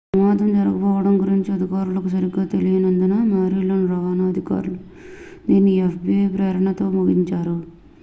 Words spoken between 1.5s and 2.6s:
అధికారులకు సరిగా